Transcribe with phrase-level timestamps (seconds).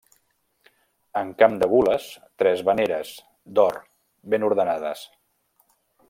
[1.19, 2.07] En camp de gules,
[2.43, 3.11] tres veneres,
[3.59, 3.77] d'or,
[4.35, 5.05] ben ordenades.